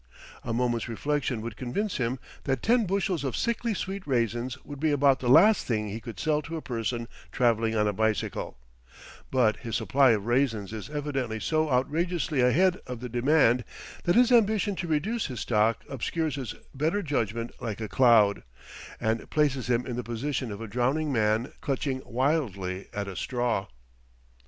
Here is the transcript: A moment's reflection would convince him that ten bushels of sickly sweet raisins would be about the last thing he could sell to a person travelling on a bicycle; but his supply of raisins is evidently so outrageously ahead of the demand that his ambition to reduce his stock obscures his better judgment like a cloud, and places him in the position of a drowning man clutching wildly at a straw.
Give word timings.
A 0.43 0.51
moment's 0.51 0.89
reflection 0.89 1.41
would 1.41 1.55
convince 1.55 1.97
him 1.97 2.17
that 2.45 2.63
ten 2.63 2.87
bushels 2.87 3.23
of 3.23 3.37
sickly 3.37 3.75
sweet 3.75 4.01
raisins 4.07 4.57
would 4.65 4.79
be 4.79 4.89
about 4.91 5.19
the 5.19 5.29
last 5.29 5.67
thing 5.67 5.89
he 5.89 5.99
could 5.99 6.19
sell 6.19 6.41
to 6.41 6.55
a 6.57 6.59
person 6.63 7.07
travelling 7.31 7.75
on 7.75 7.87
a 7.87 7.93
bicycle; 7.93 8.57
but 9.29 9.57
his 9.57 9.75
supply 9.75 10.09
of 10.09 10.25
raisins 10.25 10.73
is 10.73 10.89
evidently 10.89 11.39
so 11.39 11.69
outrageously 11.69 12.41
ahead 12.41 12.79
of 12.87 12.99
the 12.99 13.09
demand 13.09 13.63
that 14.05 14.15
his 14.15 14.31
ambition 14.31 14.75
to 14.77 14.87
reduce 14.87 15.27
his 15.27 15.41
stock 15.41 15.83
obscures 15.87 16.33
his 16.35 16.55
better 16.73 17.03
judgment 17.03 17.51
like 17.61 17.79
a 17.79 17.87
cloud, 17.87 18.41
and 18.99 19.29
places 19.29 19.69
him 19.69 19.85
in 19.85 19.97
the 19.97 20.03
position 20.03 20.51
of 20.51 20.59
a 20.61 20.67
drowning 20.67 21.13
man 21.13 21.51
clutching 21.61 22.01
wildly 22.05 22.87
at 22.91 23.07
a 23.07 23.15
straw. 23.15 23.67